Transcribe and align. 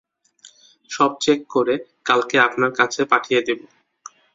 সব 0.91 1.11
চেক 1.21 1.39
করে, 1.53 1.75
কালকে 2.05 2.35
আপনার 2.39 2.71
কাছে 2.79 3.01
পাঠিয়ে 3.11 3.41
দিব। 3.41 3.59